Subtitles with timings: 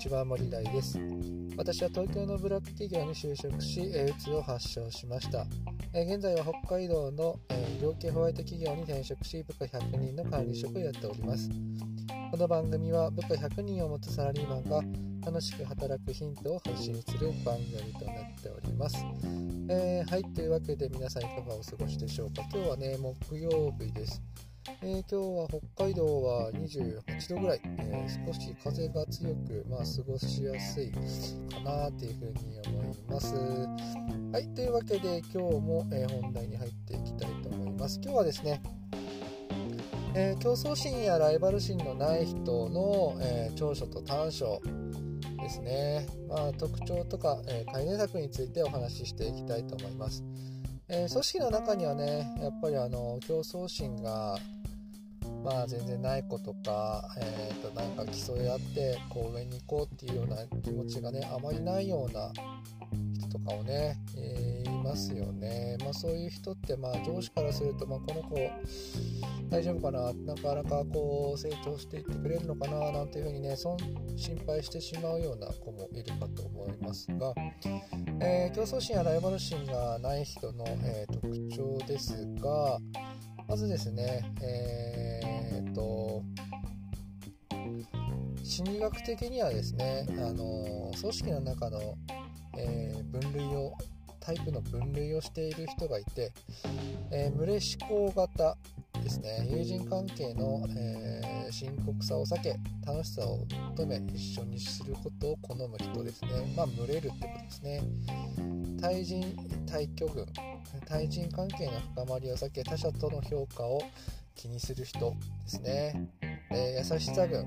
[0.00, 0.98] ちは森大です。
[1.58, 5.44] 私は東京のブラック企業に就職し、うつを発症しました、
[5.92, 11.50] え現在は北海道の、え医療系ホワイト企業に転職し部下100人の管理職をやっております。
[12.30, 14.82] この番組は部下100人を持つサラリーマンが
[15.26, 19.04] 楽しく働くヒントを発信する番組となっております、
[19.68, 22.42] えー、はいというわけで皆さんいかがお過ごしでしょうか。
[22.50, 24.22] 今日はね木曜日です。
[24.82, 33.34] えー、今日は北海道は28度ぐらい、えー、少し風が強く、まあ、過ごしやすいかなというふうに思います。
[34.32, 38.00] はい、というわけで今日も、えー、本題に入っていきたいと思います。
[38.02, 38.62] 今日はですね、
[40.14, 44.62] え競争心やライバル心のない人の、え長所と短所
[45.42, 50.24] ですね、まあ、特徴とか、え改善策についてお話ししていきたいと思います。
[50.88, 54.38] え、組織の中にはねやっぱりあの競争心が
[55.42, 62.32] まあ全然ない子とか、えー、となんか競い合ってこう上に行こうっていうような気持ちがねあまりないような
[63.14, 68.36] 人とかをね、えー、いますよね、まあ、そういう人ってまあ上司からすると、まあ、この子
[69.48, 70.12] 大丈夫かな？
[70.12, 72.92] なかなかこう成長していってくれるのかな？
[72.92, 73.76] なんていうふうにねそん
[74.16, 77.32] 心配してしまうような子もいるかと思いますが、
[78.20, 82.78] えー、競争心やライバル心がない人の、えー、特徴ですが
[83.50, 86.22] まずですね、えー、っと
[88.44, 91.96] 心理学的にはですね、あの組織の中の、
[92.56, 93.72] えー、分類を
[94.20, 96.32] タイプの分類をしている人がいて、
[97.10, 98.56] えー、群れ思考型
[99.00, 99.48] ですね。
[99.50, 102.56] 友人関係の、えー、深刻さを避け
[102.86, 106.30] 楽しさを求め一緒にすることを好む人ですね。
[106.56, 107.82] まあ群れるってことですね。
[108.80, 110.26] 対人対居群
[110.86, 113.80] 対人関係の深まりを避け他者との評価を
[114.34, 116.08] 気にする人ですね、
[116.50, 117.44] えー、優しさ群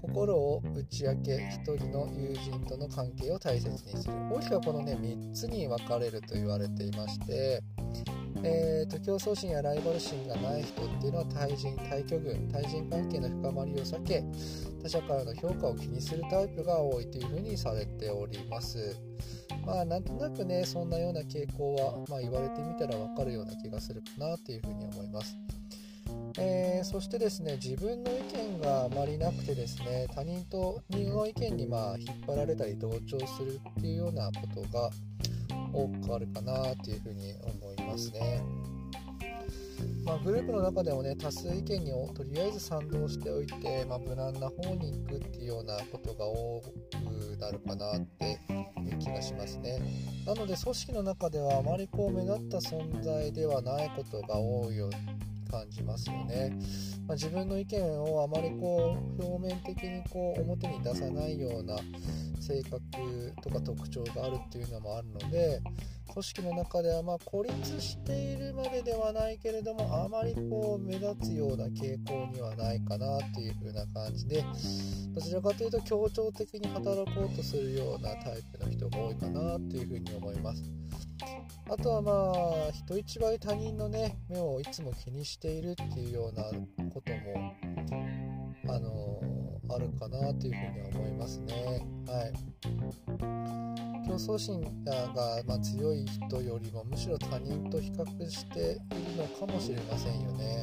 [0.00, 4.14] 心を打ち明け一人の友人との関係を大切にする。
[4.32, 7.62] 大きくはこのね3つに分かれると言われていまして
[8.42, 14.24] えーと、競争心やライバル心がない人っていうのは対人対居群対人関係の深まりを避け
[14.82, 18.96] 他者からの評価を気にするタイプが多いというふうにされております。
[19.66, 25.36] まあなんとなくねそんなような傾向は、まあ、言われてみたら分かるような気がするかなというふうに思います。
[26.38, 34.90] えー、そしてですね自分の意見があまりなくてですね他人と人の意見にまあ引っ張られたり同調するっていうようなことが
[35.72, 38.42] 多くあるかなっていうふうに思いますね。
[40.04, 48.38] まあ、グループの中でもね多数意見にとりあえず賛同しておいて、まあ、無難な方に行くっていうようなことが多くなるかなって
[48.80, 49.78] いう気がしますね
[50.26, 54.90] なので組織の中ではあまりこう目立った存在ではないことが多いよ
[55.50, 56.52] 感じますよね、
[57.06, 61.76] まあ、自分の意見をあまりこう表面的にこう表に出さないような
[62.40, 62.80] 性格
[63.42, 65.60] とか特徴があるっていうのもあるので
[66.12, 74.44] 組織の中ではま孤立しているまでではないけれどもあまりこう目立つような傾向にはないかなっていう風な感じで
[75.14, 80.62] どちらかというと協調的に働こうとするようなタイプの人が多いかなっていう風に思います。
[81.68, 82.12] あとはま
[82.68, 86.44] あ人一倍他人のね目をいつも気にしているっていうような
[86.90, 87.54] ことも
[88.68, 89.20] あの、
[89.74, 91.54] あるかなというふうには思いますね。
[92.06, 92.32] はい、
[94.06, 100.62] 競争心が、ま強い人よりもむしろ他人と比較しているのかもしれませんよね。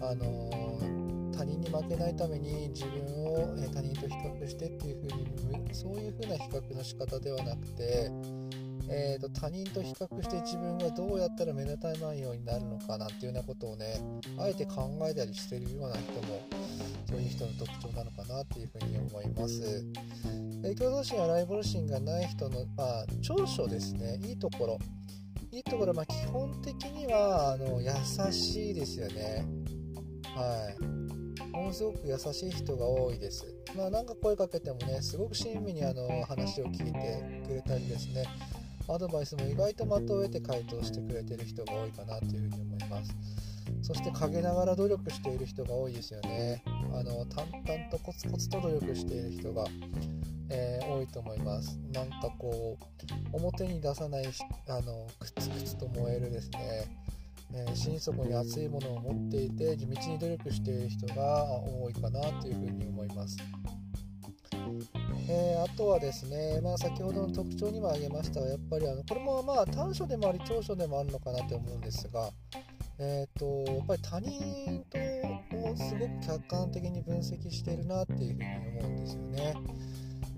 [0.00, 8.10] あのー、他人に負けないために自分を他人と比較してっていう風にそういう風な比較の仕方ではなくて
[8.88, 14.00] えーと、他人と比較して自分がどうやったら目立たないようになるのかなんていうようなことをね
[14.38, 16.40] あえて考えたりしてるような人も
[17.08, 19.84] そういう人の特徴なのかなっていうふうに思います。
[20.64, 24.18] え、共同心やライバル心がない人の、まあ、長所ですね。
[24.24, 24.78] いいところ。
[25.52, 29.44] いいところ、まあ、基本的にはあの優しいですよね。
[30.34, 31.04] はい。
[31.52, 33.46] ものすごく優しい人が多いです。
[33.76, 38.24] まあなんか声かけてもねすごく親身にあの話を聞いてくれたりですね。
[38.88, 43.14] アドバイスも意外と的を得て回答してくれてる人が多いかなというふうに思います。
[43.82, 46.62] そして陰ながら努力している人が多いですよね。
[46.66, 49.64] あの淡々とコツコツと努力している人が、
[50.50, 51.78] えー、多いと思います。
[51.92, 54.26] なんかこう表に出さない
[54.68, 57.04] あのクツクツと燃えるですね。
[57.52, 63.36] えー、心底に熱いものを持っていて地道に努力している人が多いかなというふうに思います。
[65.64, 72.28] あとはですね、まあ、先ほどの特徴にも挙げましたがやっぱりあのこれもまあ短所でもあり長所でもあるのかなと思うんですが、
[72.98, 74.98] えーと、やっぱり他人と
[75.70, 78.44] をすごく客観的に分析しているなっていうふうに
[78.78, 79.54] 思うんですよね。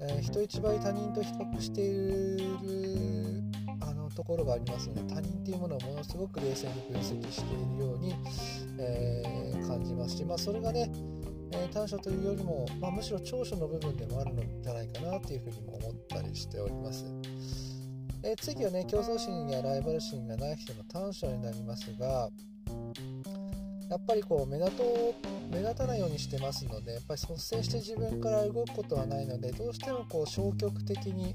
[0.00, 3.42] えー、人一倍他人と比較している
[3.80, 8.16] あのところがありますので他人っていうものをものすごく冷静に分析しているように、
[8.80, 10.90] えー、感じますし、まあ、それがね、
[11.54, 17.04] え短所というよりも、まあ、むしろ長所の部分でもあるのじゃないかなというふうにも思ったりしております。
[18.24, 22.30] え次はね競争心やライバル心がない人の短所になりますが
[23.90, 25.14] やっぱりこう目立と
[25.50, 31.34] 目立たないようにしてますのでやっぱり率先して自分から動くことはないのでどうしてもこう消極的に、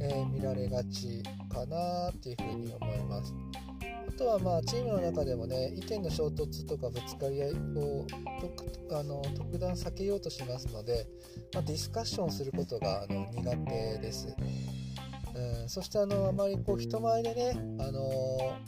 [0.00, 1.22] えー、見られがち
[1.52, 3.34] かなっていうふうに思います。
[4.22, 8.06] とはまあチームの中でもね意見の衝突とかぶつかり合いを
[8.92, 11.06] あの特段避けようとしますので、
[11.52, 14.34] まあ、ディスカッションすることがあの苦手です。
[15.34, 18.58] うん、そしてあのあまりこう人前でね、あの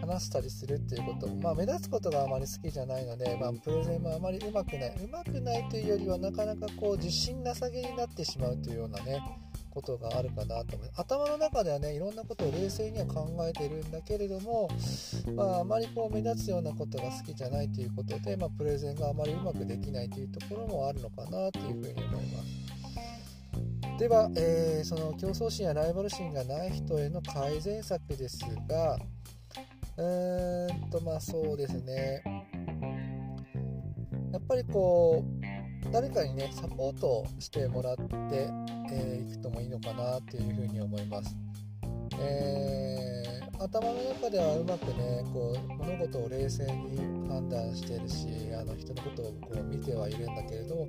[0.00, 9.22] 話したりするっていうこと、まあ、目立つことがあまり好きじゃないので、まあ、プレゼンもあまりうまくないうまくないというよりはなかなかこう自信なさげになってしまうというようなね
[9.72, 11.00] ことがあるかなと思います。
[11.00, 14.68] 頭の中ではねいろんなことを冷静には考えてるんだけれども、
[15.34, 23.98] まあ、あまりこう目立つようなことが好きじゃないということで、まあ、プレゼンがあまりうまくできないというところもあるのかなというふうに思います。
[23.98, 28.98] では、えー、その競争心やライバル心がない人への改善策ですが
[29.96, 32.22] うーんとまあそうですね。
[34.32, 35.22] やっぱりこ
[35.86, 38.02] う誰かにねサポートしてもらって
[38.92, 41.36] えー、くともいいのかなっていうふうに思います、
[42.20, 50.88] えー、頭の中ではうまくねこう物事を冷静に判断してるしあの人のことをこう見てはいるんだけれども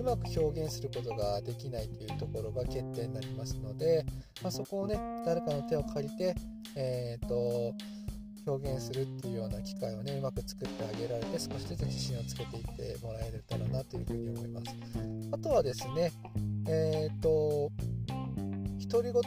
[0.00, 4.04] うまく表現することができないというところが欠点になりますので、
[4.42, 6.34] まあ、そこをね誰かの手を借りて
[6.74, 7.74] えっ、ー、と
[8.46, 14.66] 表現するっていうような機会をねうまく作ってあげられて少しずつ自信をつけていってもらえたらなというふうに思います。
[15.32, 16.12] あとはですね
[16.68, 17.70] えっ、ー、と
[18.88, 19.22] 独り言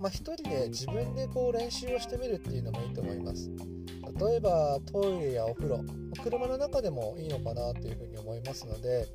[0.00, 3.50] まあ、一人で自分でこう練習をしてみるっていうのもいいと思います。
[4.20, 5.82] 例えばトイレやお風呂。
[6.22, 9.06] 車の中でもいいのかなというふうに思いますので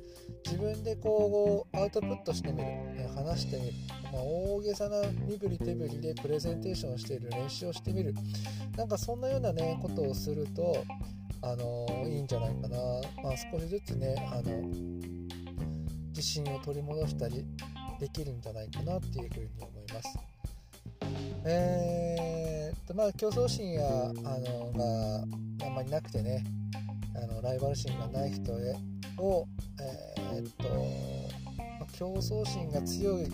[0.44, 2.68] 自分でこうアウトプットしてみる。
[3.14, 3.72] 話してみる、
[4.12, 8.14] まあ、大げさな身振り手振りでプレゼンテーションしている練習をしてみる。
[8.76, 10.84] なんかそんなようなねことをすると
[11.42, 12.76] あのいいんじゃないかな、
[13.22, 15.19] まあ、少しずつねあの
[16.20, 17.46] 自信を取り戻したり
[17.98, 20.18] できるんじゃないかなっていうふうに思います。
[21.46, 26.44] えー、とまあ競争心やあのがあんまりなくてね
[27.16, 28.76] あのライバル心がない人へ
[29.16, 29.46] を、
[29.80, 30.68] えー、っと、
[31.56, 33.26] まあ、競争心が強く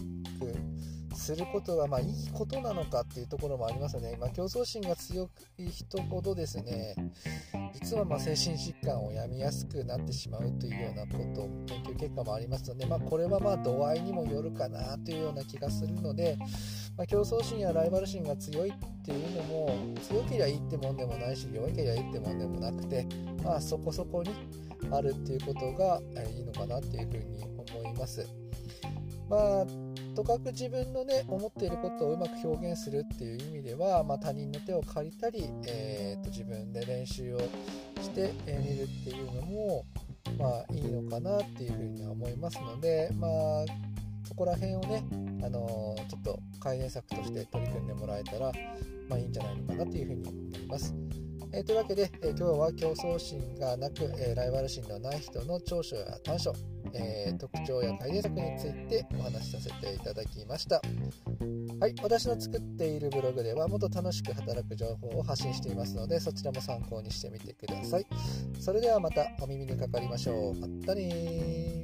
[1.26, 4.16] することがまあいいことなのかっていうところもありますよね。
[4.20, 5.28] まあ、競争心が強
[5.58, 6.94] い人ほどですね、
[7.74, 16.36] 実はま精神疾患を病みやすくなってしまうというようなこと研究結果もありますので、まあ、これはまあ度合いにもよるかなというような気がするので、
[16.96, 18.74] まあ、競争心やライバル心が強いっ
[19.04, 23.04] ていうのも強ければいいってもんでもないし弱ければいいってもんでもなくて、
[23.42, 24.30] まあ、そこそこに
[24.92, 26.00] あるっていうことが
[26.30, 28.24] いいのかなっていうふうに思います。
[29.28, 29.85] まあ
[30.16, 37.38] とかく自分のね思っていることをうまく表現するっていう意味では、まあ、他人の手を借りたり、えー、と自分で練習を
[38.00, 39.84] してみ、るっていうのも
[40.38, 43.64] まあいいのかなっていうふうには思いますのでまあ
[44.26, 45.04] そこら辺をね、
[45.44, 48.50] あのー、ちょっと改善策として取り組んでもらえたら、
[49.08, 50.94] まあ、いいんじゃないのかなというふうに思います。
[51.52, 56.52] えー、というわけで、えー、今日は競争心がなく、えライバル心のない人の長所や短所
[56.94, 60.80] えー、特徴や改善策についてお話しさせていただきました。
[61.78, 68.06] はい、私の作っているブログではもっと楽しく働く情報を発信していますのでそちらも参考にしてみてください。
[68.60, 70.54] それではまたお耳にかかりましょう。
[70.54, 71.75] まったね